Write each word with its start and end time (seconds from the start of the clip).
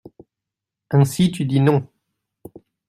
Ainsi 0.89 1.29
tu 1.29 1.45
dis 1.45 1.59
non?… 1.59 1.87